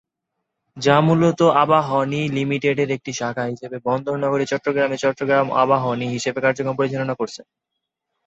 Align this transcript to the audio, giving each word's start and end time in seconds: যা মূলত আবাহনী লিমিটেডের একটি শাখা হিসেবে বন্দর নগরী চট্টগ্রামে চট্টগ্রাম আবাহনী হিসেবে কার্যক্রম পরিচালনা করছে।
যা 0.77 0.95
মূলত 1.01 1.39
আবাহনী 1.63 2.21
লিমিটেডের 2.35 2.89
একটি 2.97 3.11
শাখা 3.19 3.43
হিসেবে 3.51 3.77
বন্দর 3.87 4.15
নগরী 4.23 4.45
চট্টগ্রামে 4.51 4.97
চট্টগ্রাম 5.03 5.47
আবাহনী 5.63 6.07
হিসেবে 6.15 6.39
কার্যক্রম 6.45 6.75
পরিচালনা 6.79 7.15
করছে। 7.19 7.41